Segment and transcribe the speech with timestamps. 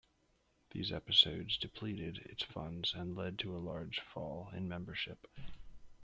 [0.71, 5.27] These episodes depleted its funds and led to a large fall in membership.